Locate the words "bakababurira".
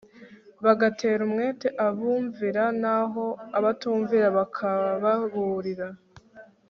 4.37-5.87